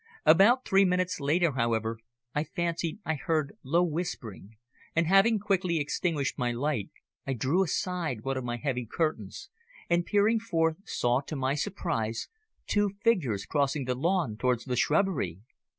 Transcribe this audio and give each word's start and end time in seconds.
About 0.25 0.65
three 0.65 0.83
minutes 0.83 1.19
later, 1.19 1.51
however, 1.51 1.99
I 2.33 2.43
fancied 2.43 2.97
I 3.05 3.13
heard 3.13 3.53
low 3.61 3.83
whispering, 3.83 4.57
and, 4.95 5.05
having 5.05 5.37
quickly 5.37 5.79
extinguished 5.79 6.39
my 6.39 6.51
light, 6.51 6.89
I 7.27 7.33
drew 7.33 7.61
aside 7.63 8.21
one 8.23 8.35
of 8.35 8.43
my 8.43 8.57
heavy 8.57 8.87
curtains, 8.87 9.51
and 9.91 10.03
peering 10.03 10.39
forth 10.39 10.77
saw, 10.85 11.21
to 11.21 11.35
my 11.35 11.53
surprise, 11.53 12.29
two 12.65 12.89
figures 13.03 13.45
crossing 13.45 13.85
the 13.85 13.93
lawn 13.93 14.37
towards 14.37 14.65
the 14.65 14.75
shrubbery. 14.75 15.41